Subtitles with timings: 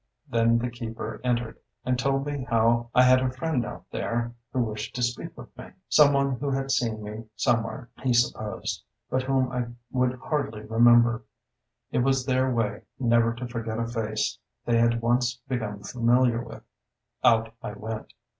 [0.27, 4.63] Then the keeper entered and told me how I had a friend out there who
[4.63, 9.21] wished to speak with me, some one who had seen me somewhere, he supposed, but
[9.21, 11.23] whom I would hardly remember.
[11.91, 16.63] It was their way never to forget a face they had once become familiar with.
[17.23, 18.11] Out I went.